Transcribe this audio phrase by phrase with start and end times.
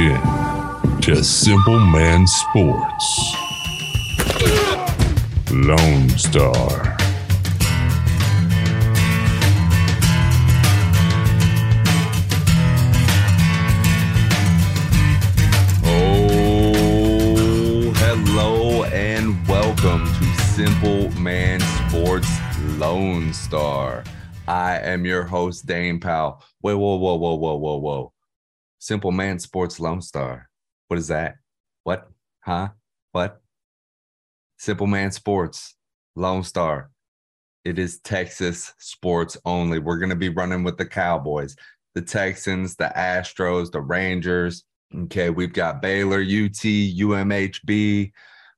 [0.00, 3.34] in to Simple Man Sports.
[5.50, 6.96] Lone Star.
[15.84, 20.24] Oh, hello and welcome to
[20.54, 22.30] Simple Man Sports
[22.78, 24.04] Lone Star.
[24.48, 26.42] I am your host, Dane Powell.
[26.62, 28.12] Wait, whoa, whoa, whoa, whoa, whoa, whoa.
[28.80, 30.48] Simple Man Sports Lone Star.
[30.88, 31.36] What is that?
[31.84, 32.08] What?
[32.40, 32.70] Huh?
[33.12, 33.42] What?
[34.56, 35.76] Simple Man Sports
[36.16, 36.90] Lone Star.
[37.62, 39.78] It is Texas sports only.
[39.78, 41.56] We're going to be running with the Cowboys,
[41.94, 44.64] the Texans, the Astros, the Rangers.
[44.96, 48.12] Okay, we've got Baylor, UT, UMHB.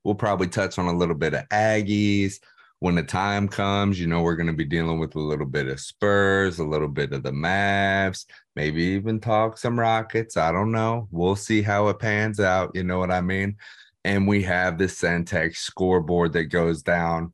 [0.05, 2.35] We'll probably touch on a little bit of Aggies.
[2.83, 5.69] When the time comes, you know, we're going to be dealing with a little bit
[5.69, 8.25] of Spurs, a little bit of the Mavs,
[8.57, 10.35] maybe even talk some Rockets.
[10.35, 11.07] I don't know.
[11.09, 12.71] We'll see how it pans out.
[12.73, 13.55] You know what I mean?
[14.03, 17.31] And we have the Centex scoreboard that goes down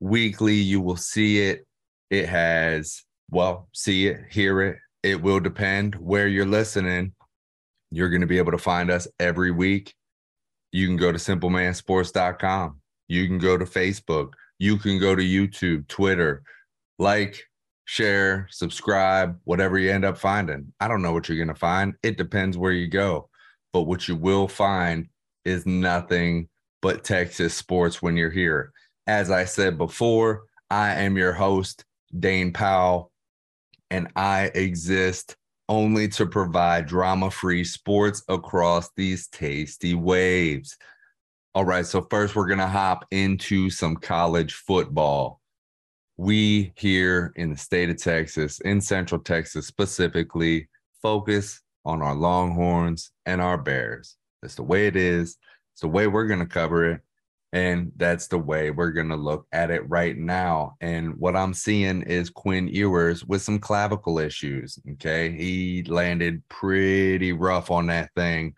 [0.00, 0.56] weekly.
[0.56, 1.66] You will see it.
[2.10, 4.76] It has, well, see it, hear it.
[5.02, 7.14] It will depend where you're listening.
[7.90, 9.94] You're going to be able to find us every week.
[10.72, 12.80] You can go to simplemansports.com.
[13.08, 14.34] You can go to Facebook.
[14.60, 16.42] You can go to YouTube, Twitter,
[16.98, 17.42] like,
[17.86, 20.70] share, subscribe, whatever you end up finding.
[20.78, 21.94] I don't know what you're going to find.
[22.02, 23.30] It depends where you go.
[23.72, 25.08] But what you will find
[25.46, 26.50] is nothing
[26.82, 28.70] but Texas sports when you're here.
[29.06, 31.84] As I said before, I am your host,
[32.18, 33.10] Dane Powell,
[33.90, 35.36] and I exist
[35.70, 40.76] only to provide drama free sports across these tasty waves.
[41.52, 45.40] All right, so first we're going to hop into some college football.
[46.16, 50.68] We here in the state of Texas, in Central Texas specifically,
[51.02, 54.16] focus on our Longhorns and our Bears.
[54.40, 55.38] That's the way it is.
[55.72, 57.00] It's the way we're going to cover it.
[57.52, 60.76] And that's the way we're going to look at it right now.
[60.80, 64.78] And what I'm seeing is Quinn Ewers with some clavicle issues.
[64.92, 65.32] Okay.
[65.32, 68.54] He landed pretty rough on that thing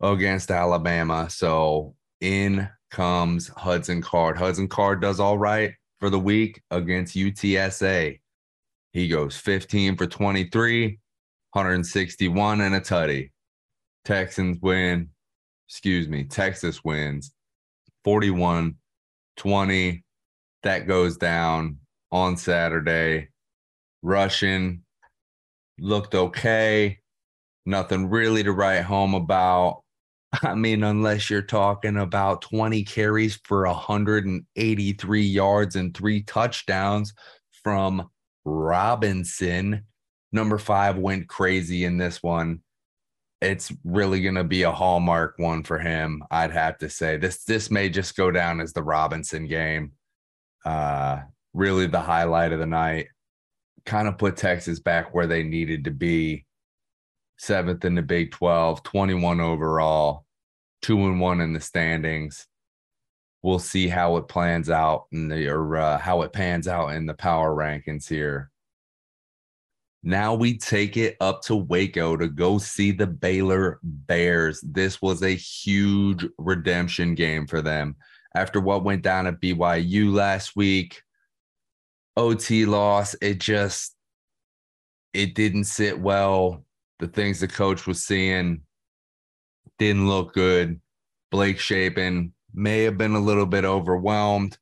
[0.00, 1.28] against Alabama.
[1.28, 4.36] So in comes Hudson Card.
[4.36, 8.20] Hudson Card does all right for the week against UTSA.
[8.92, 10.98] He goes 15 for 23,
[11.52, 13.30] 161 and a tutty.
[14.04, 15.10] Texans win.
[15.68, 16.24] Excuse me.
[16.24, 17.32] Texas wins
[18.04, 18.76] 41
[19.36, 20.04] 20.
[20.62, 21.78] That goes down
[22.10, 23.28] on Saturday.
[24.02, 24.84] Russian
[25.78, 26.98] looked okay.
[27.66, 29.82] Nothing really to write home about.
[30.42, 37.14] I mean, unless you're talking about 20 carries for 183 yards and three touchdowns
[37.62, 38.10] from
[38.44, 39.84] Robinson.
[40.32, 42.60] Number five went crazy in this one
[43.40, 46.22] it's really going to be a hallmark one for him.
[46.30, 49.92] I'd have to say this this may just go down as the Robinson game.
[50.64, 51.20] Uh,
[51.54, 53.08] really the highlight of the night.
[53.84, 56.44] Kind of put Texas back where they needed to be.
[57.38, 60.24] Seventh in the Big 12, 21 overall,
[60.86, 62.46] two and one in the standings.
[63.42, 67.06] We'll see how it plans out in the or uh, how it pans out in
[67.06, 68.52] the power rankings here.
[70.04, 74.60] Now we take it up to Waco to go see the Baylor Bears.
[74.60, 77.96] This was a huge redemption game for them
[78.36, 81.02] after what went down at BYU last week.
[82.16, 83.96] OT loss, it just
[85.12, 86.64] it didn't sit well.
[87.00, 88.62] The things the coach was seeing
[89.78, 90.80] didn't look good.
[91.30, 94.58] Blake Shapen may have been a little bit overwhelmed.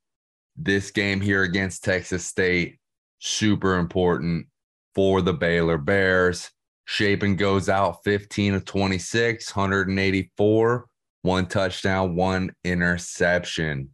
[0.57, 2.79] This game here against Texas State,
[3.19, 4.47] super important
[4.95, 6.51] for the Baylor Bears.
[6.87, 10.87] Shapen goes out 15 of 26, 184,
[11.23, 13.91] one touchdown, one interception.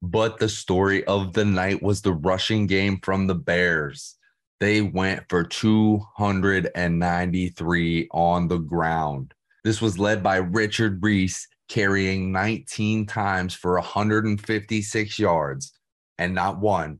[0.00, 4.16] But the story of the night was the rushing game from the Bears.
[4.58, 9.34] They went for 293 on the ground.
[9.64, 15.72] This was led by Richard Reese, carrying 19 times for 156 yards,
[16.18, 16.98] and not one,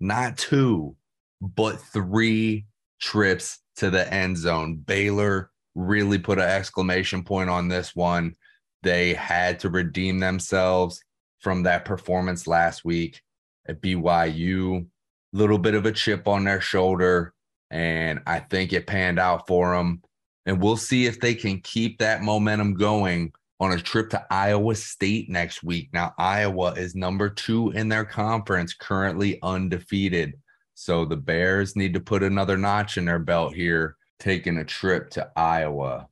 [0.00, 0.96] not two,
[1.40, 2.66] but three
[3.00, 4.76] trips to the end zone.
[4.76, 8.34] Baylor really put an exclamation point on this one.
[8.82, 11.02] They had to redeem themselves
[11.38, 13.22] from that performance last week
[13.68, 14.86] at BYU.
[15.32, 17.34] Little bit of a chip on their shoulder,
[17.70, 20.02] and I think it panned out for them.
[20.50, 24.74] And we'll see if they can keep that momentum going on a trip to Iowa
[24.74, 25.90] State next week.
[25.92, 30.34] Now, Iowa is number two in their conference, currently undefeated.
[30.74, 35.10] So the Bears need to put another notch in their belt here, taking a trip
[35.10, 36.08] to Iowa.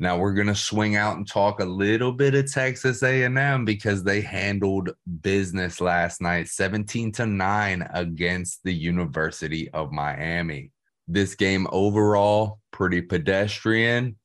[0.00, 4.02] Now we're going to swing out and talk a little bit of Texas A&M because
[4.02, 10.72] they handled business last night 17 to 9 against the University of Miami.
[11.08, 14.16] This game overall pretty pedestrian.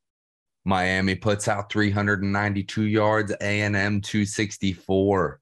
[0.66, 5.40] Miami puts out 392 yards, A&M 264.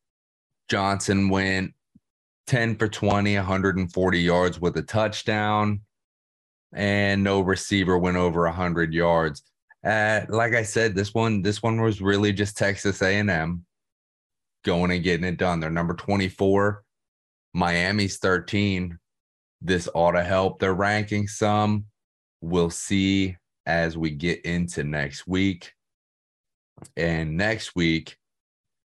[0.69, 1.73] Johnson went
[2.47, 5.81] 10 for 20, 140 yards with a touchdown
[6.75, 9.43] and no receiver went over 100 yards.
[9.83, 13.65] Uh, like I said, this one this one was really just Texas A&M
[14.63, 15.59] going and getting it done.
[15.59, 16.83] They're number 24.
[17.53, 18.99] Miami's 13.
[19.62, 21.86] This ought to help their ranking some.
[22.42, 25.74] We'll see as we get into next week.
[26.96, 28.18] And next week,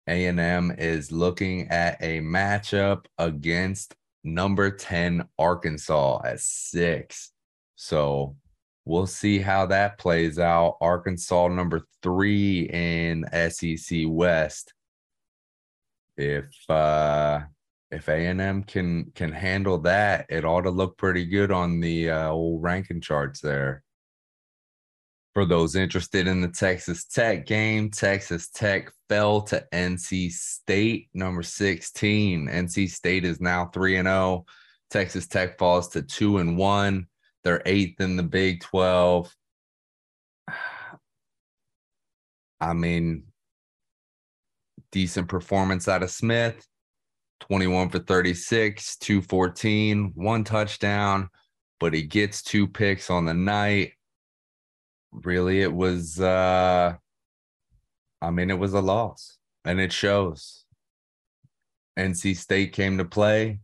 [0.07, 7.31] A&M is looking at a matchup against number 10 Arkansas at 6.
[7.75, 8.35] So
[8.85, 10.77] we'll see how that plays out.
[10.81, 14.73] Arkansas number three in SEC West.
[16.17, 17.41] If uh
[17.91, 21.79] if A and M can can handle that, it ought to look pretty good on
[21.79, 23.83] the uh, old ranking charts there.
[25.33, 31.43] For those interested in the Texas Tech game, Texas Tech fell to NC State, number
[31.43, 32.47] 16.
[32.47, 34.45] NC State is now 3 and 0.
[34.89, 37.05] Texas Tech falls to 2 and 1.
[37.43, 39.35] They're eighth in the Big 12.
[42.61, 43.25] I mean,
[44.91, 46.65] decent performance out of Smith
[47.41, 51.29] 21 for 36, 214, one touchdown,
[51.79, 53.93] but he gets two picks on the night.
[55.11, 56.93] Really, it was, uh,
[58.21, 60.65] I mean, it was a loss and it shows.
[61.97, 63.59] NC State came to play.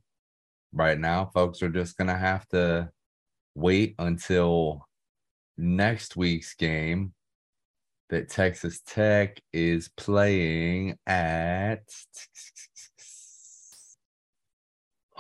[0.74, 2.89] Right now, folks are just to have to
[3.56, 4.88] wait until
[5.57, 7.13] next week's game
[8.09, 11.83] that Texas Tech is playing at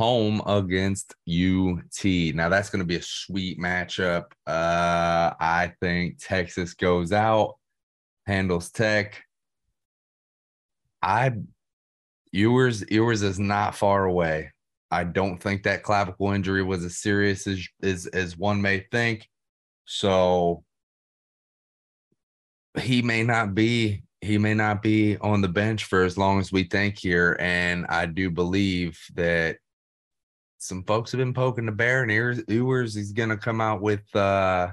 [0.01, 2.33] home against UT.
[2.33, 4.23] Now that's going to be a sweet matchup.
[4.47, 7.57] Uh, I think Texas goes out,
[8.25, 9.21] handles Tech.
[11.03, 11.33] I
[12.31, 14.51] Ewers Ewers is not far away.
[14.89, 19.29] I don't think that clavicle injury was as serious as as, as one may think.
[19.85, 20.63] So
[22.79, 26.51] he may not be he may not be on the bench for as long as
[26.51, 27.37] we think here.
[27.39, 29.57] And I do believe that
[30.61, 34.69] some folks have been poking the bear and Ewers, he's gonna come out with uh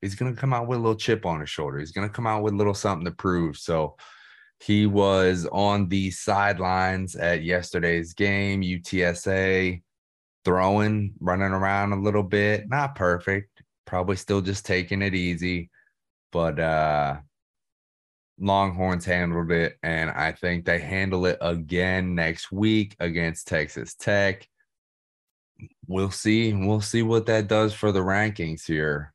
[0.00, 1.78] he's gonna come out with a little chip on his shoulder.
[1.78, 3.56] He's gonna come out with a little something to prove.
[3.56, 3.96] So
[4.60, 9.82] he was on the sidelines at yesterday's game, UTSA,
[10.44, 12.68] throwing, running around a little bit.
[12.68, 15.68] Not perfect, probably still just taking it easy,
[16.30, 17.16] but uh
[18.38, 24.48] Longhorns handled it, and I think they handle it again next week against Texas Tech.
[25.86, 26.52] We'll see.
[26.52, 29.12] We'll see what that does for the rankings here.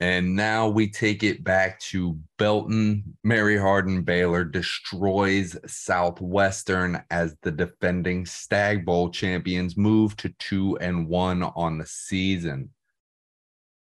[0.00, 3.16] And now we take it back to Belton.
[3.22, 11.08] Mary Hardin Baylor destroys Southwestern as the defending Stagg Bowl champions move to two and
[11.08, 12.70] one on the season.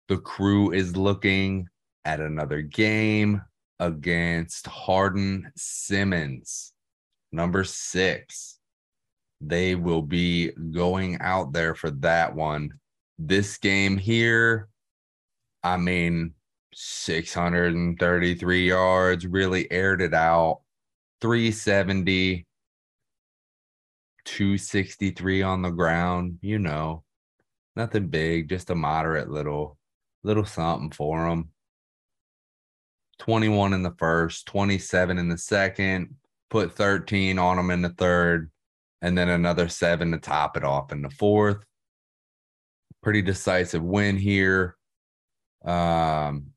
[0.08, 1.68] The crew is looking
[2.06, 3.42] at another game
[3.80, 6.74] against Hardin Simmons,
[7.32, 8.59] number six.
[9.42, 12.72] They will be going out there for that one.
[13.18, 14.70] This game here
[15.64, 16.34] I mean,
[16.74, 20.62] 633 yards, really aired it out.
[21.22, 22.46] 370,
[24.24, 27.04] 263 on the ground, you know,
[27.76, 29.78] nothing big, just a moderate little,
[30.24, 31.50] little something for them.
[33.20, 36.16] 21 in the first, 27 in the second,
[36.50, 38.50] put 13 on them in the third,
[39.02, 41.64] and then another seven to top it off in the fourth.
[43.02, 44.76] Pretty decisive win here.
[45.64, 46.48] Um,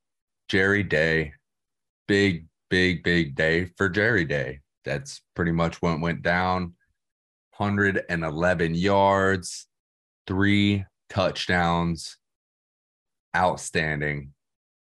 [0.49, 1.33] Jerry Day,
[2.09, 4.61] big, big, big day for Jerry Day.
[4.85, 6.75] That's pretty much what went down.
[7.57, 9.67] 111 yards,
[10.27, 12.17] three touchdowns.
[13.35, 14.35] Outstanding,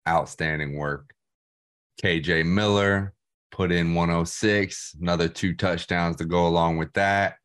[0.08, 1.14] outstanding work.
[2.04, 3.15] KJ Miller
[3.56, 7.38] put in 106, another two touchdowns to go along with that.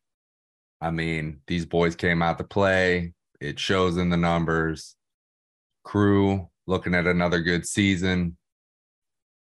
[0.81, 3.13] I mean, these boys came out to play.
[3.39, 4.97] It shows in the numbers.
[5.85, 8.35] Crew looking at another good season.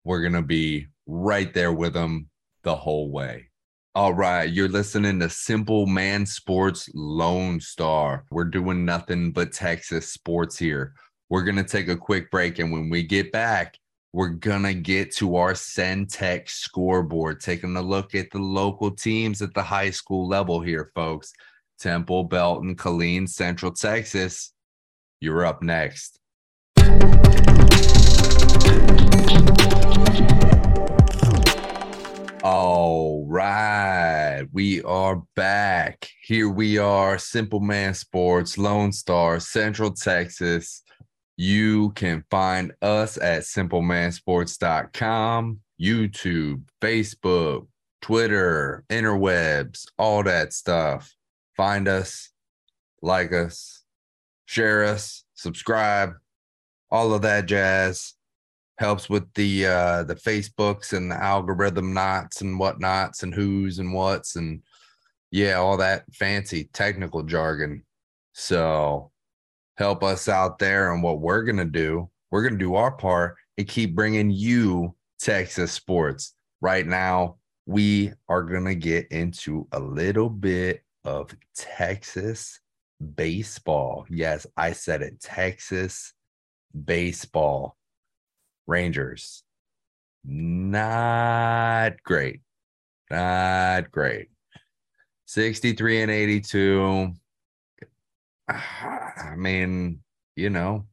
[0.03, 2.29] We're going to be right there with them
[2.63, 3.49] the whole way.
[3.95, 8.25] All right, you're listening to Simple Man Sports Lone Star.
[8.31, 10.93] We're doing nothing but Texas sports here.
[11.29, 12.59] We're going to take a quick break.
[12.59, 13.77] And when we get back,
[14.11, 19.53] we're gonna get to our Centex scoreboard, taking a look at the local teams at
[19.53, 21.31] the high school level here, folks.
[21.79, 24.51] Temple, Belton, Killeen, Central Texas.
[25.21, 26.19] You're up next.
[32.41, 36.09] All right, we are back.
[36.23, 40.81] Here we are, Simple Man Sports, Lone Star, Central Texas.
[41.41, 47.67] You can find us at simplemansports.com, YouTube, Facebook,
[48.01, 51.15] Twitter, interwebs, all that stuff.
[51.55, 52.31] Find us,
[53.01, 53.85] like us,
[54.47, 56.11] share us, subscribe,
[56.91, 58.15] all of that jazz
[58.77, 63.93] helps with the uh the facebooks and the algorithm knots and whatnots and who's and
[63.93, 64.61] what's and
[65.31, 67.81] yeah all that fancy technical jargon
[68.33, 69.09] so
[69.79, 73.67] help us out there and what we're gonna do we're gonna do our part and
[73.67, 80.83] keep bringing you texas sports right now we are gonna get into a little bit
[81.05, 82.59] of texas
[83.15, 86.13] baseball yes i said it texas
[86.85, 87.75] baseball
[88.69, 89.43] Rangers,
[90.23, 92.41] not great.
[93.09, 94.29] Not great.
[95.25, 97.11] 63 and 82.
[98.49, 99.99] I mean,
[100.35, 100.85] you know,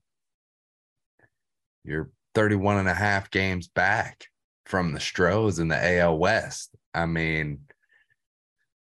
[1.85, 4.27] you're 31 and a half games back
[4.67, 6.75] from the Stros in the AL West.
[6.93, 7.61] I mean,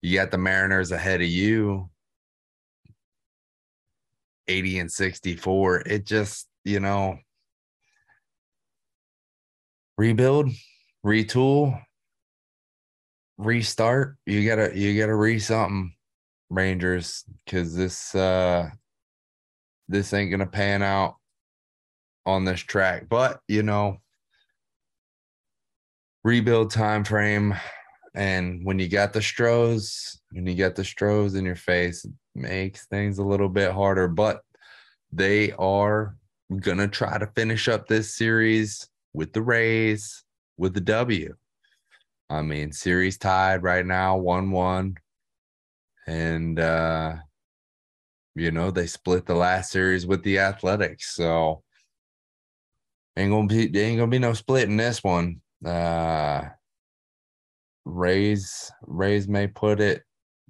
[0.00, 1.91] you got the Mariners ahead of you,
[4.49, 5.81] 80 and 64.
[5.81, 7.19] It just, you know,
[9.99, 10.50] rebuild,
[11.05, 11.81] retool,
[13.38, 14.17] restart.
[14.26, 15.95] You gotta you gotta re something,
[16.52, 18.68] Rangers, because this uh
[19.88, 21.16] this ain't gonna pan out
[22.26, 23.09] on this track.
[23.09, 23.99] But you know,
[26.25, 27.54] rebuild time frame.
[28.14, 32.12] And when you got the Stros, when you got the Stros in your face, it
[32.35, 34.06] makes things a little bit harder.
[34.09, 34.42] But
[35.11, 36.16] they are
[36.61, 40.25] gonna try to finish up this series with the Rays
[40.59, 41.35] with the W.
[42.30, 44.97] I mean, series tied right now, 1 1.
[46.06, 47.16] And, uh,
[48.35, 51.14] you know, they split the last series with the Athletics.
[51.14, 51.62] So,
[53.16, 55.40] ain't gonna be ain't gonna be no split in this one.
[55.64, 56.42] Uh
[57.85, 60.02] Rays Rays may put it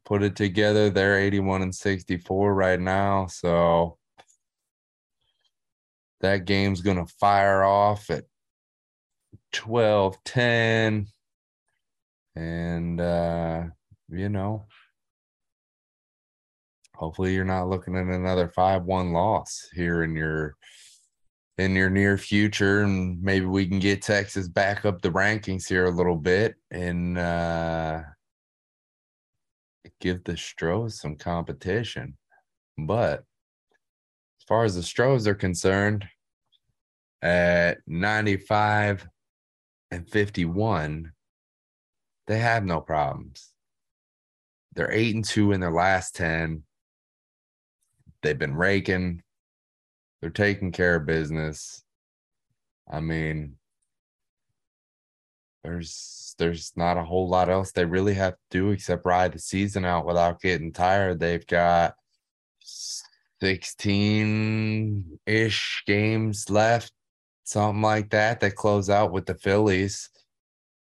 [0.04, 0.90] put it together.
[0.90, 3.26] They're 81 and 64 right now.
[3.26, 3.98] So
[6.20, 8.24] that game's gonna fire off at
[9.52, 11.06] 12 10
[12.34, 13.64] and uh
[14.08, 14.66] you know
[17.02, 20.54] hopefully you're not looking at another 5-1 loss here in your
[21.58, 25.86] in your near future and maybe we can get Texas back up the rankings here
[25.86, 28.00] a little bit and uh
[30.00, 32.16] give the Stros some competition
[32.78, 33.24] but
[34.40, 36.06] as far as the Stros are concerned
[37.20, 39.08] at 95
[39.90, 41.12] and 51,
[42.26, 43.52] they have no problems.
[44.74, 46.62] They're eight and two in their last 10.
[48.22, 49.22] They've been raking,
[50.20, 51.82] they're taking care of business.
[52.90, 53.56] I mean,
[55.64, 59.38] there's there's not a whole lot else they really have to do except ride the
[59.38, 61.20] season out without getting tired.
[61.20, 61.94] They've got
[63.40, 66.92] 16 ish games left
[67.44, 68.40] something like that.
[68.40, 70.10] They close out with the Phillies.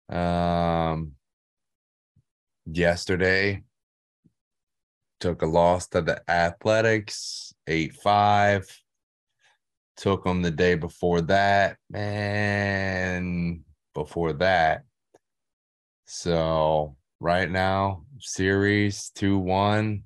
[0.08, 1.12] Um,
[2.66, 3.62] yesterday
[5.20, 8.66] took a loss to the Athletics, eight five.
[9.96, 13.60] Took them the day before that, and
[13.92, 14.84] before that.
[16.06, 20.04] So right now, series two one.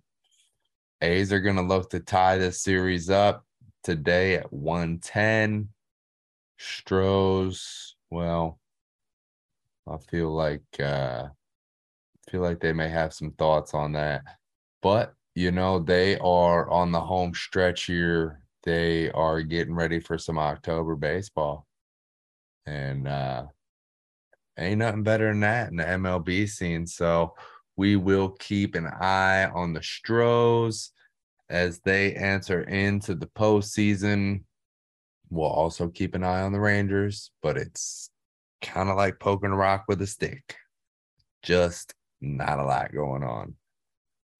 [1.01, 3.45] A's are gonna look to tie this series up
[3.85, 5.69] today at one ten.
[6.59, 8.59] Stros, well,
[9.87, 14.23] I feel like uh I feel like they may have some thoughts on that.
[14.85, 18.43] But you know, they are on the home stretch here.
[18.65, 21.67] They are getting ready for some October baseball.
[22.67, 23.47] And uh
[24.59, 26.87] ain't nothing better than that in the MLB scene.
[26.87, 27.35] So
[27.77, 30.93] we will keep an eye on the Stros
[31.49, 34.45] as they enter into the postseason.
[35.31, 38.11] We'll also keep an eye on the Rangers, but it's
[38.61, 40.57] kind of like poking a rock with a stick.
[41.43, 43.57] Just not a lot going on.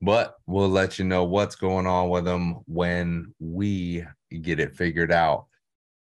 [0.05, 4.05] But we'll let you know what's going on with them when we
[4.43, 5.47] get it figured out.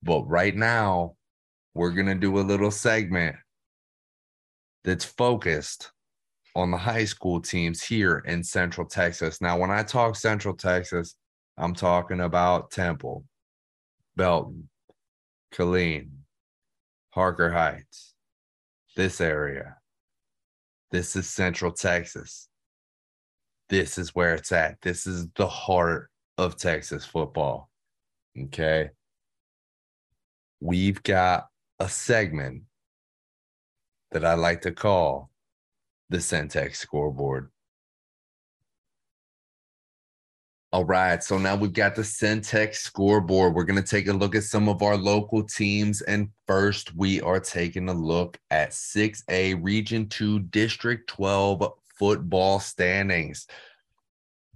[0.03, 1.15] But right now,
[1.73, 3.35] we're going to do a little segment
[4.83, 5.91] that's focused
[6.55, 9.41] on the high school teams here in Central Texas.
[9.41, 11.15] Now, when I talk Central Texas,
[11.57, 13.23] I'm talking about Temple,
[14.15, 14.69] Belton,
[15.51, 16.09] Killeen,
[17.09, 18.13] Harker Heights,
[18.95, 19.77] this area.
[20.91, 22.48] This is Central Texas.
[23.69, 24.81] This is where it's at.
[24.81, 27.69] This is the heart of Texas football.
[28.37, 28.89] Okay.
[30.59, 31.47] We've got
[31.79, 32.63] a segment
[34.11, 35.29] that I like to call
[36.09, 37.51] the Centex scoreboard.
[40.71, 43.55] All right, so now we've got the Centex scoreboard.
[43.55, 46.01] We're going to take a look at some of our local teams.
[46.03, 53.45] And first, we are taking a look at 6A Region 2 District 12 football standings.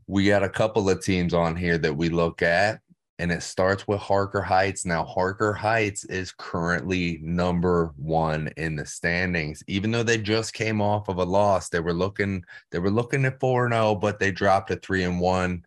[0.08, 2.80] We got a couple of teams on here that we look at,
[3.20, 4.86] and it starts with Harker Heights.
[4.86, 10.82] Now, Harker Heights is currently number one in the standings, even though they just came
[10.82, 11.70] off of a loss.
[11.70, 15.20] They were looking, they were looking at 4 0, but they dropped to 3 and
[15.20, 15.64] 1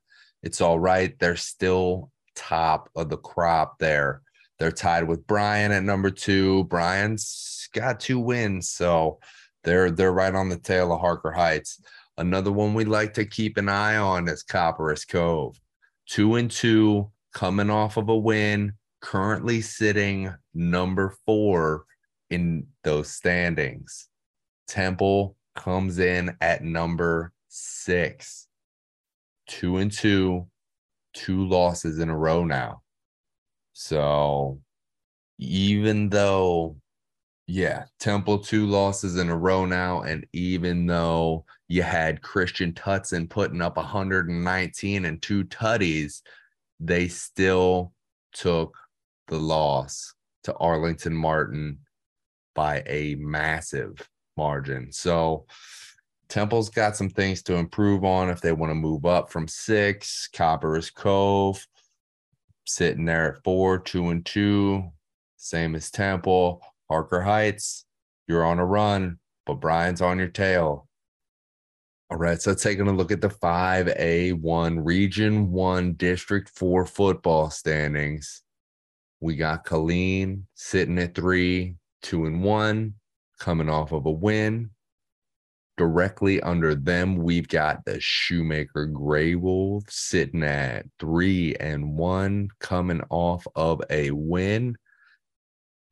[0.47, 1.18] it's all right.
[1.18, 4.23] They're still top of the crop there.
[4.61, 6.64] They're tied with Bryan at number two.
[6.64, 9.18] Bryan's got two wins, so
[9.66, 11.82] they're they're right on the tail of Harker Heights.
[12.16, 15.61] Another one we like to keep an eye on is Copperas Cove.
[16.08, 21.85] Two and two, coming off of a win, currently sitting number four
[22.30, 24.08] in those standings.
[24.66, 28.46] Temple comes in at number six
[29.46, 30.46] two and two,
[31.14, 32.82] two losses in a row now.
[33.73, 34.61] So
[35.38, 36.76] even though,
[37.47, 43.28] yeah, Temple two losses in a row now, and even though you had Christian Tutson
[43.28, 46.23] putting up 119 and two tutties,
[46.80, 47.93] they still
[48.32, 48.76] took
[49.28, 51.78] the loss to Arlington Martin
[52.54, 54.91] by a massive margin.
[54.91, 55.47] So
[56.28, 60.28] Temple's got some things to improve on if they want to move up from six.
[60.32, 61.65] Copperas Cove
[62.65, 64.85] sitting there at four, two and two,
[65.37, 66.61] same as Temple.
[66.88, 67.84] Harker Heights,
[68.28, 70.88] you're on a run, but Bryan's on your tail.
[72.10, 78.42] All right, so taking a look at the 5A1 Region 1 District 4 football standings.
[79.20, 82.94] We got Killeen sitting at three, two and one,
[83.38, 84.70] coming off of a win
[85.76, 93.02] directly under them, we've got the Shoemaker Gray Wolves sitting at three and one, coming
[93.10, 94.76] off of a win.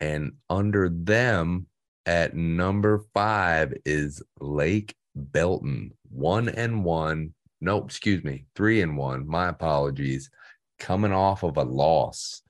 [0.05, 1.67] And under them
[2.05, 7.33] at number five is Lake Belton, one and one.
[7.62, 9.27] No, excuse me, three and one.
[9.27, 10.29] My apologies.
[10.79, 12.43] Coming off of a loss.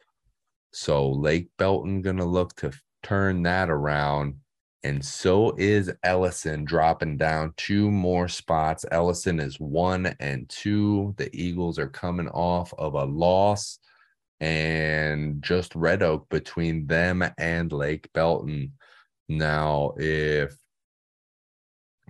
[0.72, 2.72] So Lake Belton gonna look to
[3.04, 4.34] turn that around
[4.82, 8.84] and so is Ellison dropping down two more spots.
[8.90, 11.14] Ellison is one and two.
[11.16, 13.78] The Eagles are coming off of a loss,
[14.40, 18.72] and just Red Oak between them and Lake Belton.
[19.28, 20.54] Now, if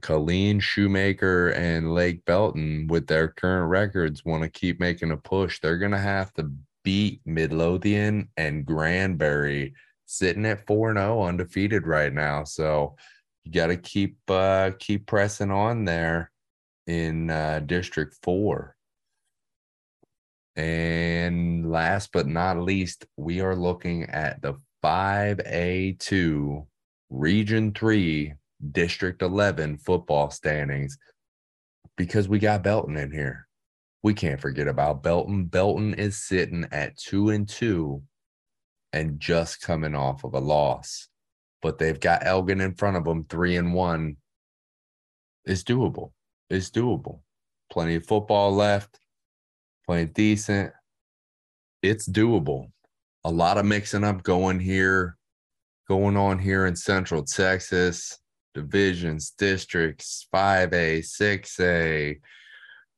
[0.00, 5.60] Killeen, Shoemaker, and Lake Belton, with their current records, want to keep making a push,
[5.60, 6.50] they're going to have to
[6.82, 9.74] beat Midlothian and Granbury
[10.06, 12.44] sitting at 4 0 undefeated right now.
[12.44, 12.96] So
[13.44, 16.30] you got to keep uh, keep pressing on there
[16.86, 18.73] in uh, District 4.
[20.56, 26.66] And last but not least, we are looking at the 5A2
[27.10, 28.34] Region 3
[28.72, 30.96] District 11 football standings
[31.96, 33.46] because we got Belton in here.
[34.02, 35.46] We can't forget about Belton.
[35.46, 38.02] Belton is sitting at 2 and 2
[38.92, 41.08] and just coming off of a loss.
[41.62, 44.18] But they've got Elgin in front of them, three and one.
[45.44, 46.12] It's doable.
[46.48, 47.20] It's doable.
[47.72, 49.00] Plenty of football left,
[49.86, 50.72] playing decent.
[51.82, 52.70] It's doable.
[53.24, 55.16] A lot of mixing up going here,
[55.88, 58.18] going on here in Central Texas,
[58.54, 62.20] divisions, districts, 5A, 6A,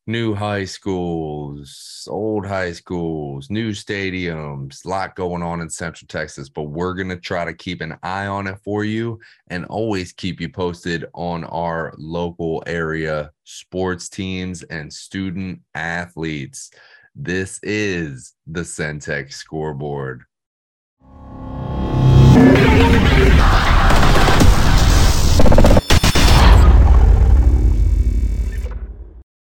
[0.07, 6.49] new high schools, old high schools, new stadiums, a lot going on in Central Texas,
[6.49, 10.13] but we're going to try to keep an eye on it for you and always
[10.13, 16.71] keep you posted on our local area sports teams and student athletes.
[17.17, 20.23] This is the Centex scoreboard.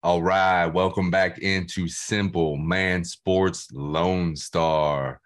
[0.03, 5.21] All right, welcome back into Simple Man Sports Lone Star,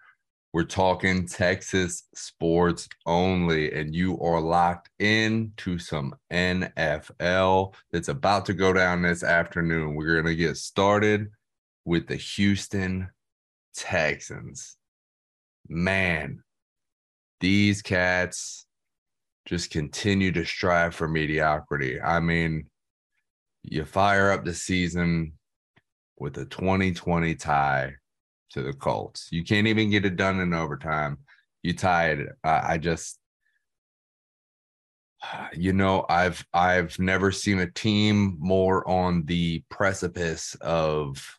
[0.52, 8.44] We're talking Texas sports only, and you are locked in to some NFL that's about
[8.46, 9.94] to go down this afternoon.
[9.94, 11.28] We're going to get started
[11.86, 13.08] with the Houston
[13.74, 14.76] Texans.
[15.70, 16.42] Man,
[17.40, 18.66] these cats
[19.46, 21.98] just continue to strive for mediocrity.
[21.98, 22.68] I mean,
[23.66, 25.32] you fire up the season
[26.18, 27.94] with a 2020 tie
[28.50, 29.28] to the Colts.
[29.30, 31.18] You can't even get it done in overtime.
[31.62, 32.20] You tied.
[32.44, 33.18] Uh, I just,
[35.52, 41.38] you know, I've I've never seen a team more on the precipice of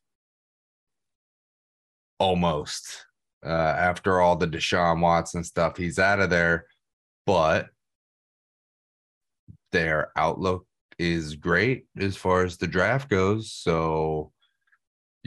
[2.19, 3.05] almost
[3.45, 5.77] uh, after all the Deshaun Watson stuff.
[5.77, 6.65] He's out of there,
[7.25, 7.69] but
[9.71, 10.66] their outlook
[10.99, 13.51] is great as far as the draft goes.
[13.51, 14.31] So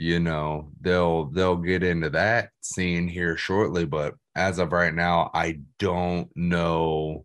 [0.01, 5.29] you know they'll they'll get into that scene here shortly but as of right now
[5.35, 7.23] i don't know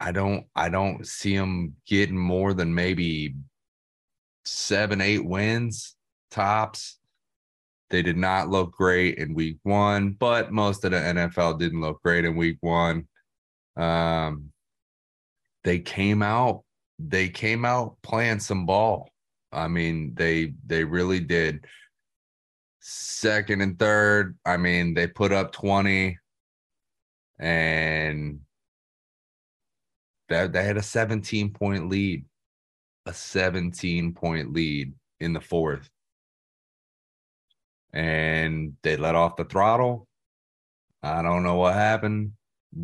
[0.00, 3.34] i don't i don't see them getting more than maybe
[4.46, 5.94] seven eight wins
[6.30, 7.00] tops
[7.90, 12.02] they did not look great in week one but most of the nfl didn't look
[12.02, 13.06] great in week one
[13.76, 14.50] um
[15.66, 16.62] they came out
[16.98, 19.10] they came out playing some ball
[19.56, 21.66] I mean, they they really did.
[22.80, 26.18] Second and third, I mean, they put up 20
[27.38, 28.40] and
[30.28, 32.24] that they had a 17 point lead.
[33.06, 35.88] A 17 point lead in the fourth.
[37.92, 40.06] And they let off the throttle.
[41.02, 42.32] I don't know what happened.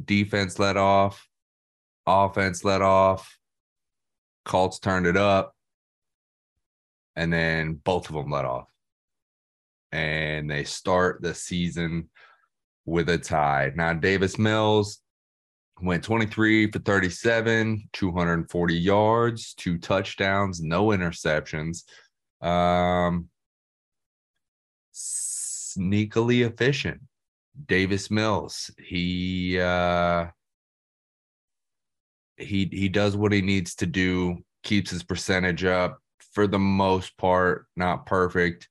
[0.05, 1.29] Defense let off,
[2.07, 3.37] offense let off.
[4.45, 5.55] Colts turned it up
[7.17, 8.69] and then both of them let off.
[9.93, 12.09] And they start the season
[12.87, 13.73] with a tie.
[13.75, 14.99] Now, Davis Mills
[15.81, 21.85] went 23 for 37, 240 yards, two touchdowns, no interceptions.
[22.41, 23.29] Um,
[24.95, 27.01] sneakily efficient.
[27.67, 30.27] Davis Mills, he uh
[32.43, 35.99] he he does what he needs to do, keeps his percentage up,
[36.33, 38.69] for the most part, not perfect,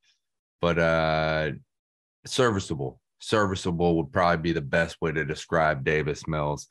[0.62, 1.52] but uh
[2.26, 3.00] serviceable.
[3.20, 6.68] Serviceable would probably be the best way to describe Davis Mills.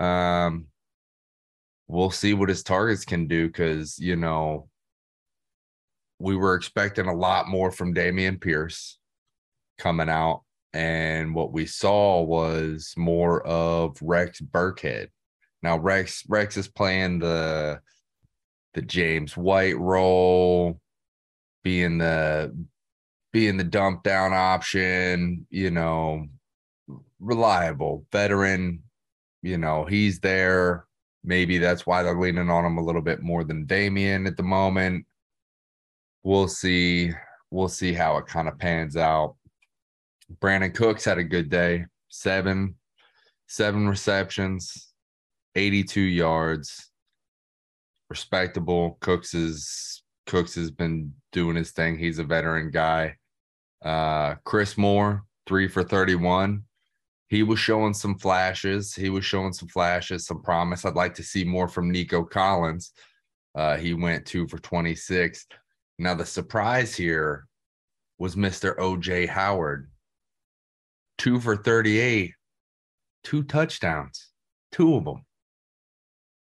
[0.00, 0.66] Um
[1.86, 4.68] we'll see what his targets can do because you know
[6.18, 8.98] we were expecting a lot more from Dameon Pierce
[9.78, 10.42] coming out.
[10.72, 15.08] And what we saw was more of Rex Burkhead.
[15.64, 17.80] Now Rex Rex is playing the
[18.74, 20.78] the James White role,
[21.62, 22.54] being the
[23.32, 26.26] being the dump down option, you know,
[27.18, 28.82] reliable veteran,
[29.42, 30.86] you know, he's there.
[31.24, 34.42] Maybe that's why they're leaning on him a little bit more than Dameon at the
[34.42, 35.06] moment.
[36.22, 37.10] We'll see.
[37.50, 39.36] We'll see how it kind of pans out.
[40.40, 41.86] Brandin Cooks had a good day.
[42.08, 42.74] Seven,
[43.46, 44.93] seven receptions,
[45.56, 46.90] 82 yards
[48.10, 48.98] respectable.
[49.00, 51.98] Cooks is Cooks has been doing his thing.
[51.98, 53.16] He's a veteran guy.
[53.84, 56.62] Uh, Chris Moore, three for 31.
[57.28, 58.94] He was showing some flashes.
[58.94, 60.84] He was showing some flashes, some promise.
[60.84, 62.92] I'd like to see more from Nico Collins.
[63.54, 65.46] Uh, he went two for 26.
[65.98, 67.46] Now, the surprise here
[68.18, 68.76] was Mr.
[68.76, 69.90] OJ Howard,
[71.18, 72.32] two for 38,
[73.22, 74.30] two touchdowns,
[74.72, 75.24] two of them.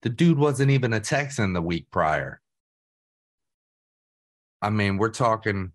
[0.03, 2.41] The dude wasn't even a Texan the week prior.
[4.63, 5.73] I mean, we're talking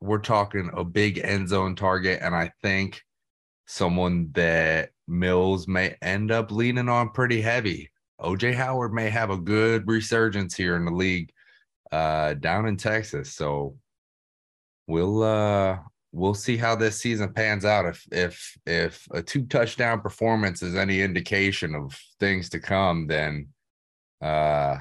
[0.00, 3.02] we're talking a big end zone target, and I think
[3.66, 7.90] someone that Mills may end up leaning on pretty heavy.
[8.20, 11.32] OJ Howard may have a good resurgence here in the league
[11.90, 13.32] uh, down in Texas.
[13.32, 13.76] So
[14.86, 15.78] we'll uh,
[16.14, 17.86] we'll see how this season pans out.
[17.86, 23.48] If if if a two touchdown performance is any indication of things to come, then
[24.22, 24.78] uh,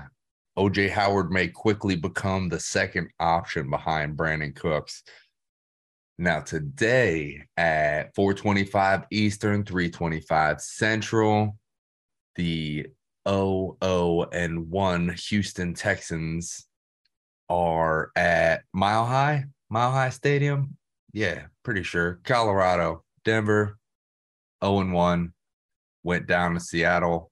[0.58, 5.04] OJ Howard may quickly become the second option behind Brandin Cooks.
[6.20, 11.58] Now today at 425 Eastern, 325 Central,
[12.36, 12.86] the
[13.28, 16.68] 0 and 1 Houston Texans
[17.50, 20.78] are at Mile High, Mile High Stadium.
[21.14, 22.20] Yeah, pretty sure.
[22.24, 23.78] Colorado, Denver,
[24.64, 25.34] 0 and 1,
[26.04, 27.32] went down to Seattle.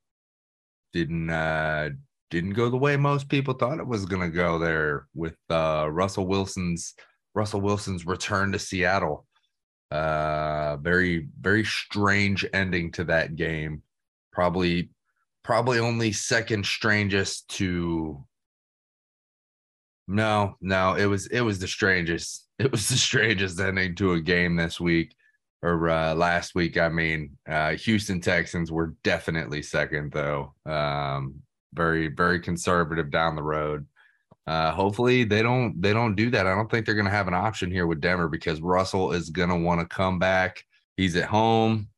[0.93, 1.89] Didn't uh
[2.29, 6.27] didn't go the way most people thought it was gonna go there with uh Russell
[6.27, 6.93] Wilson's
[7.33, 9.25] Russell Wilson's return to Seattle.
[9.89, 13.83] Uh, very, very strange ending to that game.
[14.31, 14.89] Probably,
[15.43, 18.23] probably only second strangest to.
[20.07, 22.47] No, no, it was it was the strangest.
[22.65, 25.15] It was the strangest ending to a game this week
[25.63, 26.78] or uh, last week.
[26.78, 30.54] I mean, uh, Houston Texans were definitely second though.
[30.65, 31.41] Um,
[31.74, 33.88] very, very conservative down the road
[34.47, 36.47] uh, hopefully they don't they don't do that.
[36.47, 39.30] I don't think they're going to have an option here with Denver because Russell is
[39.30, 40.65] going to want to come back.
[40.97, 41.89] He's at home.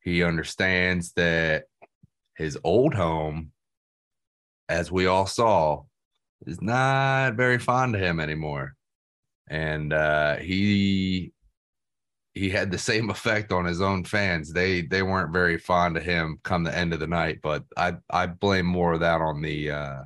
[0.00, 1.64] He understands that
[2.36, 3.52] his old home,
[4.68, 5.82] as we all saw,
[6.46, 8.76] is not very fond of him anymore,
[9.48, 11.32] and uh, he
[12.34, 14.52] he had the same effect on his own fans.
[14.52, 17.94] They they weren't very fond of him come the end of the night, but I
[18.10, 20.02] I blame more of that on the uh,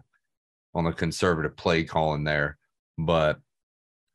[0.75, 2.59] on the conservative play calling there.
[2.99, 3.39] But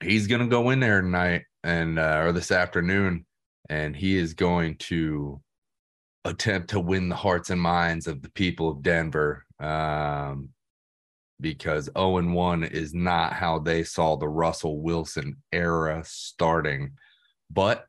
[0.01, 3.25] he's to go in there tonight and uh, or this afternoon,
[3.69, 5.41] and he is going to
[6.25, 9.45] attempt to win the hearts and minds of the people of Denver.
[9.59, 10.49] Um,
[11.43, 16.93] because 0 and 1 is not how they saw the Russell Wilson era starting.
[17.51, 17.85] But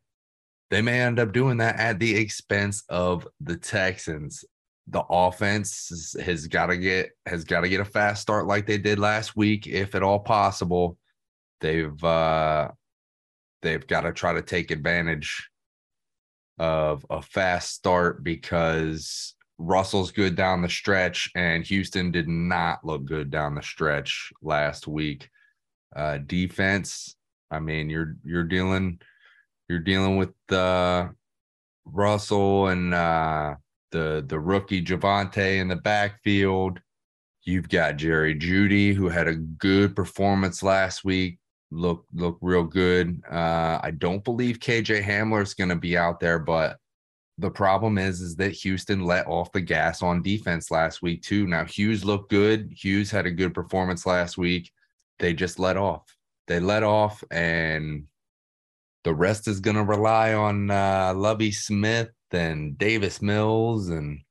[0.69, 4.45] they may end up doing that at the expense of the Texans
[4.87, 8.77] the offense has got to get has got to get a fast start like they
[8.77, 10.97] did last week, if at all possible.
[11.61, 12.69] They've uh,
[13.61, 15.49] they've got to try to take advantage
[16.59, 23.05] of a fast start because Russell's good down the stretch, and Houston did not look
[23.05, 25.29] good down the stretch last week.
[25.95, 27.15] Uh, defense,
[27.49, 28.99] I mean, you're you're dealing
[29.69, 31.07] you're dealing with uh,
[31.85, 33.55] Russell and uh,
[33.91, 36.79] the the rookie Javonte in the backfield.
[37.43, 41.37] You've got Jerry Jeudy, who had a good performance last week.
[41.71, 43.21] Look, look real good.
[43.29, 46.77] Uh, I don't believe KJ Hamler is going to be out there, but
[47.37, 51.47] the problem is, is that Houston let off the gas on defense last week too.
[51.47, 52.71] Now Hughes looked good.
[52.71, 54.71] Hughes had a good performance last week.
[55.19, 56.03] They just let off.
[56.47, 58.05] They let off, and
[59.03, 64.21] the rest is going to rely on uh, Lovie Smith and Davis Mills and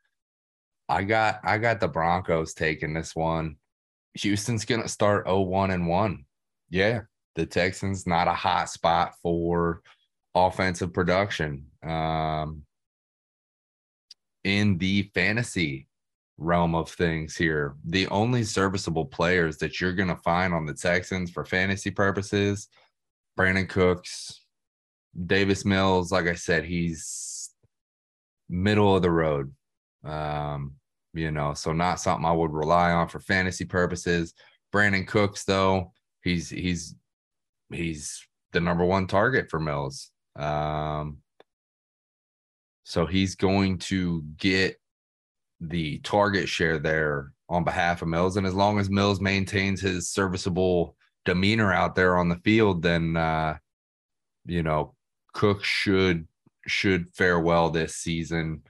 [0.89, 3.57] I got I got the Broncos taking this one.
[4.15, 6.25] Houston's gonna start 0-1 and 1.
[6.71, 7.03] Yeah,
[7.35, 9.83] the Texans not a hot spot for
[10.35, 11.67] offensive production.
[11.83, 12.64] Um
[14.45, 15.89] in the fantasy
[16.37, 21.31] realm of things here, the only serviceable players that you're gonna find on the Texans
[21.31, 22.69] for fantasy purposes,
[23.39, 24.41] Brandin Cooks,
[25.27, 27.51] Davis Mills, like I said, he's
[28.49, 29.53] middle of the road.
[30.05, 30.75] Um,
[31.15, 34.35] you know, so not something I would rely on for fantasy purposes.
[34.73, 36.97] Brandin Cooks, though, he's he's
[37.73, 40.11] he's the number one target for Mills.
[40.37, 41.19] Um,
[42.85, 44.77] so he's going to get
[45.61, 48.37] the target share there on behalf of Mills.
[48.37, 53.17] And as long as Mills maintains his serviceable demeanor out there on the field, then
[53.17, 53.57] uh,
[54.45, 54.95] you know,
[55.33, 56.29] Cook should
[56.67, 58.63] should fare well this season.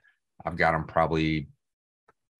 [0.44, 1.48] I've got him probably,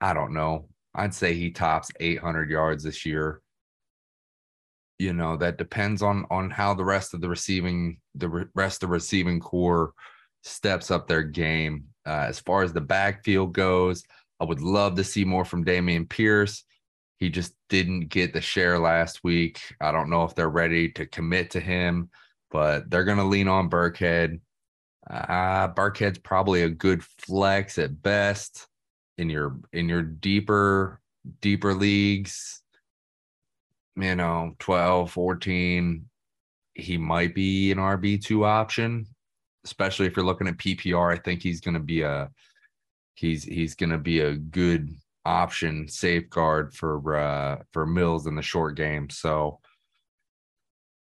[0.00, 0.68] I don't know.
[0.94, 3.40] I'd say he tops 800 yards this year.
[4.98, 8.88] You know that depends on on how the rest of the receiving the rest of
[8.88, 9.92] the receiving corps
[10.44, 11.86] steps up their game.
[12.06, 14.04] Uh, as far as the backfield goes,
[14.40, 16.64] I would love to see more from Dameon Pierce.
[17.18, 19.60] He just didn't get the share last week.
[19.80, 22.10] I don't know if they're ready to commit to him,
[22.50, 24.40] but they're going to lean on Burkhead.
[25.08, 28.66] Uh, Burkhead's probably a good flex at best
[29.18, 31.00] in your in your deeper
[31.40, 32.62] deeper leagues.
[33.96, 36.08] You know, 12, 14,
[36.74, 39.06] he might be an RB2 option,
[39.64, 41.12] especially if you're looking at PPR.
[41.12, 42.30] I think he's going to be a
[43.14, 44.90] he's he's going to be a good
[45.24, 49.08] option safeguard for uh for Mills in the short game.
[49.10, 49.60] So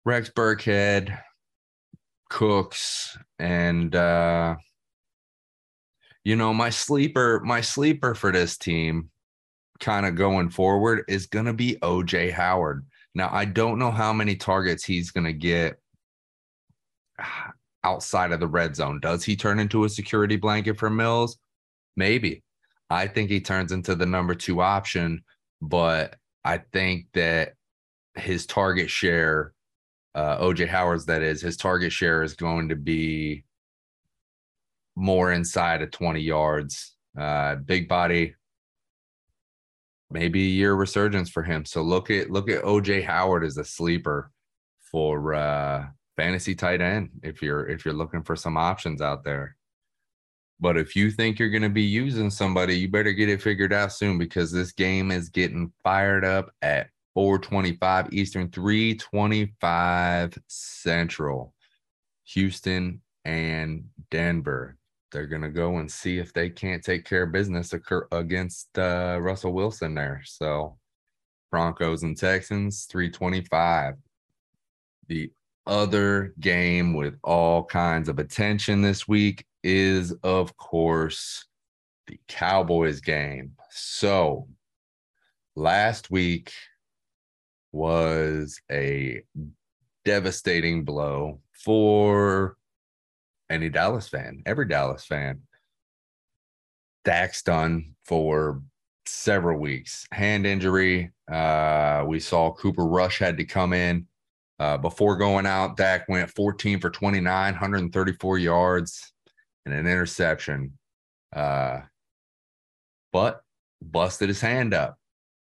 [0.05, 1.17] Rex Burkhead,
[2.29, 4.55] Cooks and uh
[6.23, 9.09] you know my sleeper my sleeper for this team
[9.79, 12.85] kind of going forward is going to be OJ Howard.
[13.15, 15.79] Now I don't know how many targets he's going to get
[17.83, 18.99] outside of the red zone.
[18.99, 21.37] Does he turn into a security blanket for Mills?
[21.95, 22.43] Maybe.
[22.89, 25.23] I think he turns into the number 2 option,
[25.61, 27.53] but I think that
[28.15, 29.53] his target share
[30.13, 33.45] uh, OJ Howard's that is, his target share is going to be
[34.95, 36.95] more inside of 20 yards.
[37.17, 38.35] Uh, big body,
[40.09, 41.65] maybe a year resurgence for him.
[41.65, 44.31] So look at look at OJ Howard as a sleeper
[44.91, 45.87] for uh,
[46.21, 49.55] fantasy tight end if you're if you're looking for some options out there.
[50.59, 53.73] But if you think you're going to be using somebody, you better get it figured
[53.73, 61.55] out soon because this game is getting fired up at 425 Eastern, 325 Central.
[62.25, 64.77] Houston and Denver.
[65.11, 67.73] They're going to go and see if they can't take care of business
[68.11, 70.21] against uh, Russell Wilson there.
[70.23, 70.77] So,
[71.49, 73.95] Broncos and Texans, 325.
[75.07, 75.31] The
[75.67, 81.45] other game with all kinds of attention this week is, of course,
[82.07, 83.53] the Cowboys game.
[83.69, 84.47] So,
[85.55, 86.51] last week
[87.71, 89.21] was a
[90.03, 92.57] devastating blow for
[93.49, 95.41] any Dallas fan, every Dallas fan.
[97.03, 98.61] Dak's done for
[99.05, 100.07] several weeks.
[100.11, 101.11] Hand injury.
[101.31, 104.07] Uh, we saw Cooper Rush had to come in.
[104.61, 109.11] Uh, before going out, Dak went 14 for 29, 134 yards
[109.65, 110.77] and an interception.
[111.35, 111.79] Uh,
[113.11, 113.41] but
[113.81, 114.99] busted his hand up.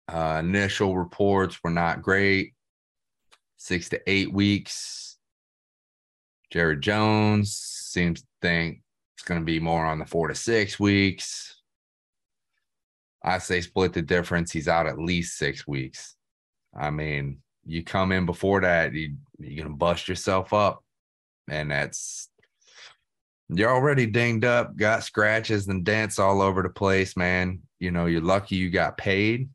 [0.07, 2.53] Uh, initial reports were not great.
[3.55, 5.17] Six to eight weeks.
[6.51, 8.83] Jerry Jones seems to think
[9.15, 11.59] it's going to be more on the four to six weeks.
[13.23, 14.51] I say split the difference.
[14.51, 16.15] He's out at least six weeks.
[16.79, 20.83] I mean, you come in before that, you, you're to bust yourself up.
[21.49, 22.29] And that's
[23.49, 27.61] you're already dinged up, got scratches and dents all over the place, man.
[27.79, 29.49] You know, you're lucky you got paid.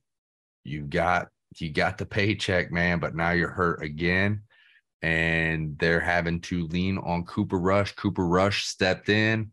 [0.65, 4.43] You got you got the paycheck, man, but now you're hurt again.
[5.03, 7.93] And they're having to lean on Cooper Rush.
[7.93, 9.51] Cooper Rush stepped in,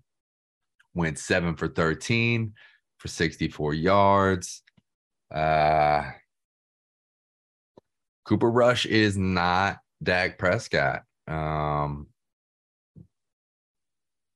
[0.94, 2.54] went seven for 13
[2.98, 4.62] for 64 yards.
[5.34, 6.12] Uh
[8.30, 11.02] Cooper Rush is not Dak Prescott.
[11.28, 12.06] Um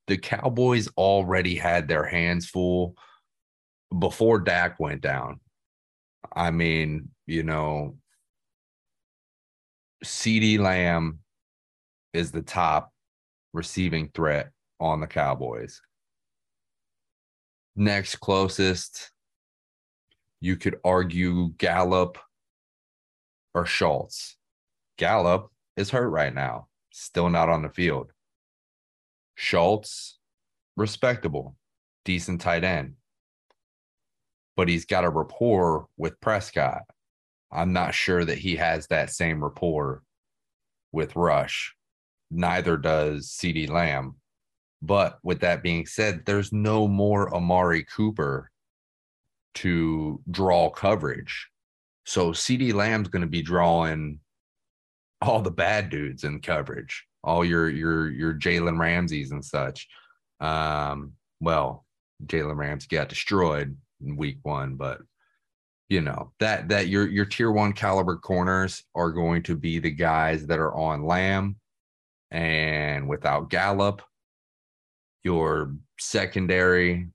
[0.08, 2.96] the Cowboys already had their hands full
[3.96, 5.40] before Dak went down.
[6.34, 7.96] I mean, you know,
[10.04, 11.20] CeeDee Lamb
[12.12, 12.92] is the top
[13.52, 15.80] receiving threat on the Cowboys.
[17.76, 19.12] Next closest,
[20.40, 22.18] you could argue Gallup
[23.54, 24.36] or Schultz.
[24.98, 28.12] Gallup is hurt right now, still not on the field.
[29.34, 30.18] Schultz,
[30.76, 31.56] respectable,
[32.04, 32.94] decent tight end.
[34.56, 36.82] But he's got a rapport with Prescott.
[37.50, 40.02] I'm not sure that he has that same rapport
[40.92, 41.74] with Rush.
[42.30, 44.16] Neither does CeeDee Lamb.
[44.82, 48.50] But with that being said, there's no more Amari Cooper
[49.54, 51.48] to draw coverage.
[52.04, 54.20] So CeeDee Lamb's going to be drawing
[55.20, 59.88] all the bad dudes in coverage all your your your Jalen Ramseys and such.
[60.40, 61.84] Um, well,
[62.26, 65.00] Jalen Ramsey got destroyed in week one, but
[65.88, 69.90] you know that that your your tier one caliber corners are going to be the
[69.90, 71.56] guys that are on Lamb,
[72.30, 74.02] and without Gallup,
[75.24, 77.08] your secondary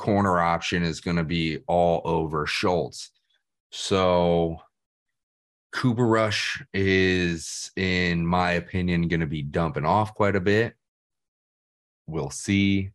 [0.00, 3.10] corner option is going to be all over Schultz.
[3.70, 4.56] So
[5.72, 10.74] Cooper Rush is, in my opinion, going to be dumping off quite a bit.
[12.06, 12.90] We'll see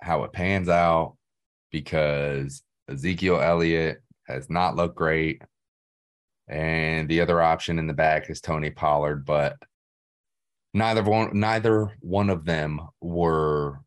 [0.00, 1.16] how it pans out
[1.70, 5.42] because Ezekiel Elliott has not looked great.
[6.48, 9.56] And the other option in the back is Tony Pollard, but
[10.72, 13.80] neither one neither one of them were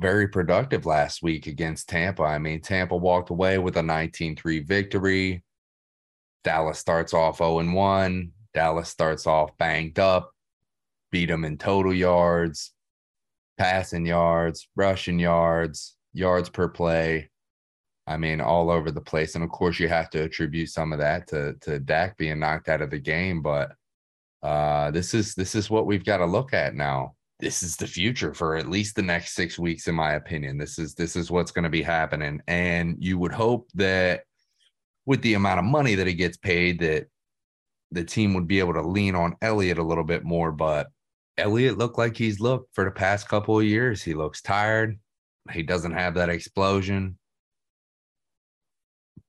[0.00, 2.22] very productive last week against Tampa.
[2.22, 5.42] I mean, Tampa walked away with a 19-3 victory.
[6.42, 8.32] Dallas starts off 0 and 1.
[8.54, 10.32] Dallas starts off banged up,
[11.12, 12.72] beat them in total yards,
[13.58, 17.30] passing yards, rushing yards, yards per play.
[18.06, 19.34] I mean, all over the place.
[19.34, 22.68] And of course, you have to attribute some of that to to Dak being knocked
[22.68, 23.42] out of the game.
[23.42, 23.72] But
[24.42, 27.14] uh, this is this is what we've got to look at now.
[27.40, 30.58] This is the future for at least the next six weeks, in my opinion.
[30.58, 32.42] This is this is what's going to be happening.
[32.46, 34.24] And you would hope that
[35.06, 37.06] with the amount of money that he gets paid that
[37.92, 40.52] the team would be able to lean on Elliott a little bit more.
[40.52, 40.88] But
[41.38, 44.02] Elliott looked like he's looked for the past couple of years.
[44.02, 44.98] He looks tired.
[45.50, 47.18] He doesn't have that explosion.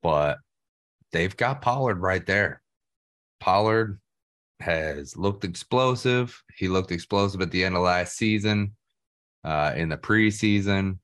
[0.03, 0.39] But
[1.13, 2.61] they've got Pollard right there.
[3.39, 3.99] Pollard
[4.61, 6.41] has looked explosive.
[6.55, 8.75] He looked explosive at the end of last season,
[9.43, 10.99] uh, in the preseason.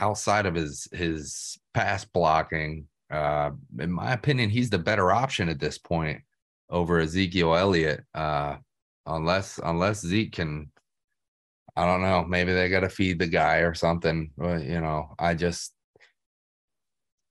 [0.00, 5.60] Outside of his his pass blocking, uh, in my opinion, he's the better option at
[5.60, 6.22] this point
[6.68, 8.02] over Ezekiel Elliott.
[8.12, 8.56] Uh,
[9.06, 10.70] unless unless Zeke can
[11.76, 14.30] I don't know, maybe they got to feed the guy or something.
[14.36, 15.74] But, you know, I just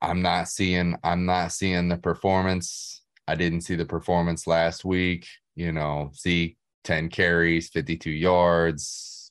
[0.02, 3.02] I'm not seeing I'm not seeing the performance.
[3.26, 5.26] I didn't see the performance last week.
[5.56, 9.30] You know, Zeke 10 carries, 52 yards.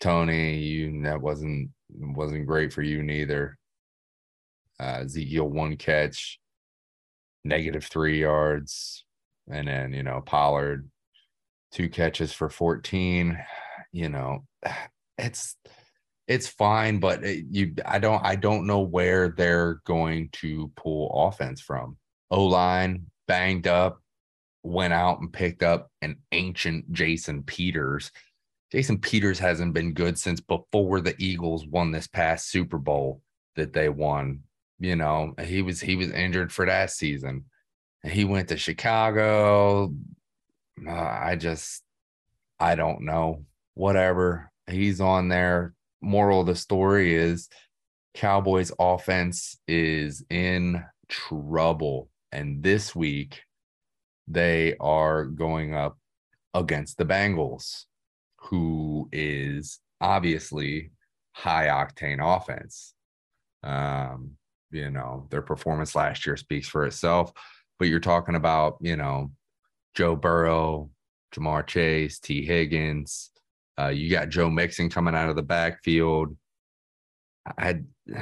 [0.00, 3.58] Tony, you that wasn't wasn't great for you neither.
[4.80, 6.38] Uh, Ezekiel one catch,
[7.44, 9.04] negative three yards,
[9.50, 10.88] and then you know Pollard
[11.72, 13.38] two catches for 14.
[13.92, 14.44] You know,
[15.18, 15.56] it's
[16.28, 21.10] it's fine, but it, you I don't I don't know where they're going to pull
[21.26, 21.96] offense from.
[22.30, 24.00] O line banged up,
[24.68, 28.12] went out and picked up an ancient Jason Peters.
[28.70, 33.22] Jason Peters hasn't been good since before the Eagles won this past Super Bowl
[33.56, 34.40] that they won.
[34.78, 37.46] You know, he was he was injured for that season.
[38.04, 39.94] And he went to Chicago.
[40.86, 41.82] Uh, I just
[42.60, 43.44] I don't know.
[43.74, 44.52] Whatever.
[44.70, 45.74] He's on there.
[46.02, 47.48] Moral of the story is
[48.14, 52.10] Cowboys offense is in trouble.
[52.30, 53.40] And this week
[54.28, 55.98] they are going up
[56.54, 57.84] against the Bengals,
[58.38, 60.90] who is obviously
[61.32, 62.94] high octane offense.
[63.62, 64.32] Um,
[64.70, 67.32] you know, their performance last year speaks for itself,
[67.78, 69.30] but you're talking about, you know,
[69.94, 70.90] Joe Burrow,
[71.34, 73.30] Ja'Marr Chase, Tee Higgins.
[73.78, 76.36] Uh, you got Joe Mixon coming out of the backfield.
[77.56, 77.80] I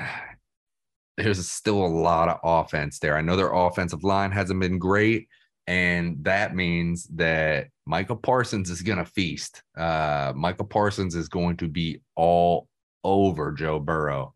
[1.16, 3.16] there's still a lot of offense there.
[3.16, 5.28] I know their offensive line hasn't been great,
[5.66, 9.62] and that means that Micah Parsons is going to feast.
[9.76, 12.68] Uh, Micah Parsons is going to be all
[13.02, 14.34] over Joe Burrow,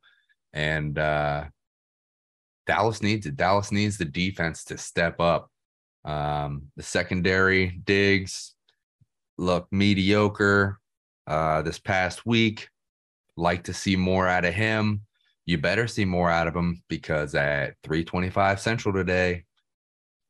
[0.53, 1.45] and uh,
[2.67, 3.37] Dallas needs it.
[3.37, 5.51] Dallas needs the defense to step up.
[6.05, 8.55] Um, the secondary Diggs
[9.39, 10.79] look mediocre
[11.27, 12.69] uh, this past week.
[13.37, 15.03] Like to see more out of him.
[15.47, 19.45] You better see more out of him because at 325 Central today,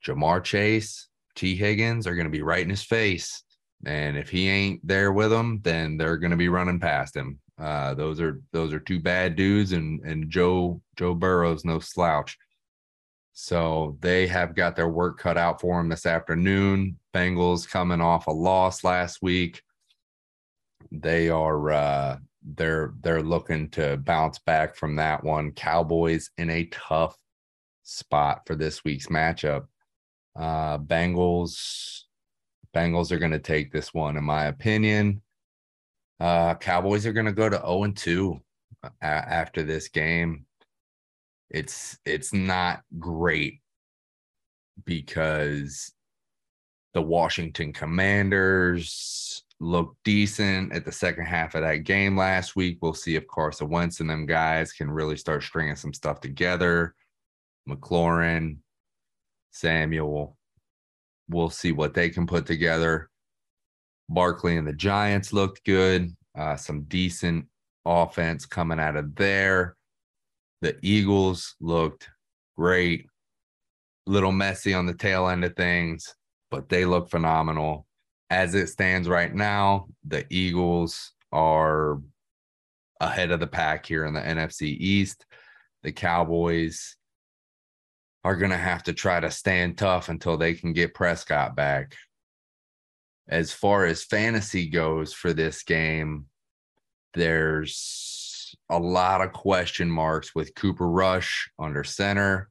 [0.07, 3.43] Ja'Marr Chase, Tee Higgins are going to be right in his face.
[3.87, 7.39] And if he ain't there with them, then they're going to be running past him.
[7.59, 12.39] Uh, those are those are two bad dudes, and and Joe Joe Burrow's no slouch.
[13.33, 16.99] So they have got their work cut out for them this afternoon.
[17.15, 19.63] Bengals coming off a loss last week.
[20.91, 25.53] They are uh, they're they're looking to bounce back from that one.
[25.53, 27.17] Cowboys in a tough
[27.83, 29.67] spot for this week's matchup.
[30.41, 32.05] Uh, Bengals,
[32.75, 35.21] Bengals are going to take this one, in my opinion.
[36.19, 38.41] Uh, Cowboys are going to go to 0 and 2
[39.03, 40.47] after this game.
[41.51, 43.61] It's it's not great
[44.85, 45.93] because
[46.95, 52.79] the Washington Commanders looked decent at the second half of that game last week.
[52.81, 56.95] We'll see if Carson Wentz and them guys can really start stringing some stuff together.
[57.69, 58.57] McLaurin,
[59.51, 60.37] Samuel.
[61.29, 63.09] We'll see what they can put together.
[64.09, 66.15] Barkley and the Giants looked good.
[66.37, 67.47] Uh, some decent
[67.85, 69.77] offense coming out of there.
[70.63, 72.09] The Eagles looked
[72.57, 73.07] great.
[74.07, 76.15] Little messy on the tail end of things,
[76.51, 77.87] but they look phenomenal.
[78.29, 82.01] As it stands right now, the Eagles are
[83.01, 85.27] ahead of the pack here in the NFC East.
[85.83, 86.97] The Cowboys
[88.25, 91.95] are going to have to try to stand tough until they can get Prescott back.
[93.29, 96.27] As far as fantasy goes for this game,
[97.15, 102.51] there's a lot of question marks with Cooper Rush under center.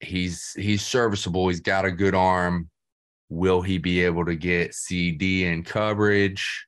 [0.00, 1.48] He's he's serviceable.
[1.48, 2.70] He's got a good arm.
[3.28, 6.66] Will he be able to get CeeDee in coverage?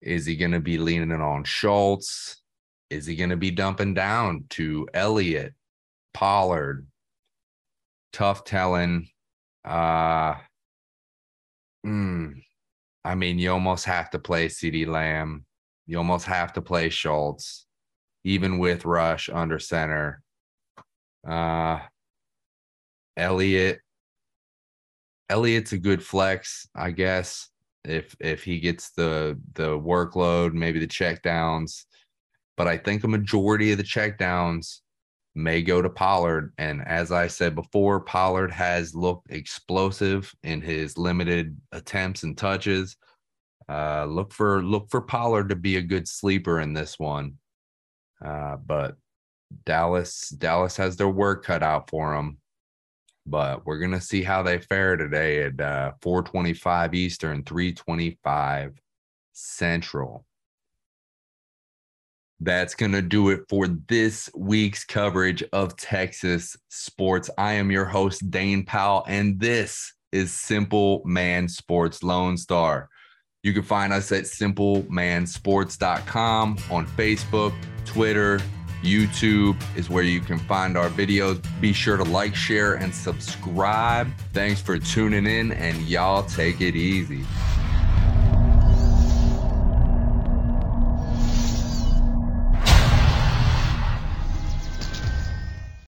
[0.00, 2.42] Is he going to be leaning on Schultz?
[2.90, 5.54] Is he going to be dumping down to Elliott,
[6.14, 6.86] Pollard,
[8.12, 9.08] tough telling.
[9.64, 10.34] Uh,
[11.84, 12.34] mm,
[13.04, 15.44] I mean, you almost have to play CeeDee Lamb.
[15.86, 17.66] You almost have to play Schultz,
[18.24, 20.22] even with Rush under center.
[21.26, 21.80] Uh,
[23.16, 23.80] Elliott.
[25.28, 27.48] Elliott's a good flex, I guess.
[27.84, 31.84] If if he gets the the workload, maybe the checkdowns.
[32.56, 34.80] But I think a majority of the checkdowns
[35.36, 36.52] may go to Pollard.
[36.58, 42.96] And as I said before, Pollard has looked explosive in his limited attempts and touches.
[43.68, 47.34] Uh, look for look for Pollard to be a good sleeper in this one.
[48.24, 48.96] Uh, but
[49.64, 52.38] Dallas Dallas has their work cut out for them.
[53.26, 58.80] but we're gonna see how they fare today at uh, 425 Eastern, 325
[59.32, 60.24] Central.
[62.40, 67.30] That's going to do it for this week's coverage of Texas sports.
[67.38, 72.88] I am your host, Dane Powell, and this is Simple Man Sports Lone Star.
[73.42, 78.40] You can find us at simplemansports.com on Facebook, Twitter,
[78.82, 81.44] YouTube is where you can find our videos.
[81.60, 84.10] Be sure to like, share, and subscribe.
[84.32, 87.24] Thanks for tuning in, and y'all take it easy.